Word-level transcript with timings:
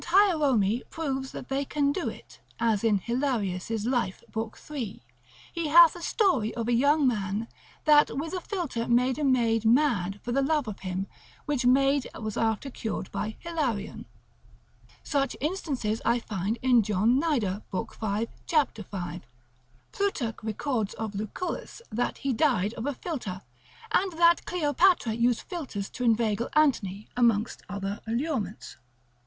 Hierome 0.07 0.81
proves 0.89 1.31
that 1.31 1.47
they 1.49 1.63
can 1.63 1.91
do 1.91 2.09
it 2.09 2.39
(as 2.59 2.83
in 2.83 2.97
Hilarius' 3.01 3.85
life, 3.85 4.23
epist. 4.27 4.35
lib. 4.71 4.81
3); 4.81 5.01
he 5.53 5.67
hath 5.67 5.95
a 5.95 6.01
story 6.01 6.51
of 6.55 6.67
a 6.67 6.73
young 6.73 7.05
man, 7.07 7.47
that 7.85 8.17
with 8.17 8.33
a 8.33 8.39
philter 8.41 8.87
made 8.89 9.19
a 9.19 9.23
maid 9.23 9.63
mad 9.63 10.19
for 10.23 10.31
the 10.31 10.41
love 10.41 10.67
of 10.67 10.79
him, 10.79 11.05
which 11.45 11.67
maid 11.67 12.07
was 12.19 12.35
after 12.35 12.71
cured 12.71 13.11
by 13.11 13.35
Hilarion. 13.41 14.05
Such 15.03 15.35
instances 15.39 16.01
I 16.03 16.17
find 16.17 16.57
in 16.63 16.81
John 16.81 17.21
Nider, 17.21 17.61
Formicar. 17.71 18.21
lib. 18.21 18.27
5. 18.27 18.27
cap. 18.47 18.75
5. 18.89 19.21
Plutarch 19.91 20.37
records 20.41 20.95
of 20.95 21.13
Lucullus 21.13 21.83
that 21.91 22.17
he 22.17 22.33
died 22.33 22.73
of 22.73 22.87
a 22.87 22.93
philter; 22.95 23.43
and 23.91 24.13
that 24.13 24.45
Cleopatra 24.47 25.13
used 25.13 25.41
philters 25.41 25.91
to 25.91 26.03
inveigle 26.03 26.49
Antony, 26.53 27.07
amongst 27.15 27.61
other 27.69 28.01
allurements. 28.07 28.77